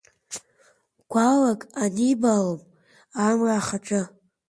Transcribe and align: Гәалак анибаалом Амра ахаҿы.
Гәалак 1.11 1.61
анибаалом 1.83 2.61
Амра 3.27 3.53
ахаҿы. 3.59 4.01